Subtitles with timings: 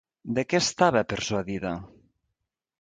[0.37, 1.77] De què estava persuadida?